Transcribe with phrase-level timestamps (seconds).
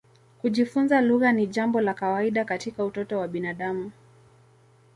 [0.41, 3.91] Kujifunza lugha ni jambo la kawaida katika utoto wa binadamu.